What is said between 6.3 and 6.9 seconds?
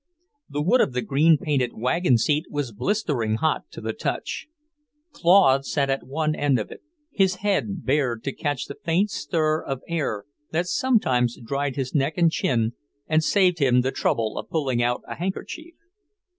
end of it,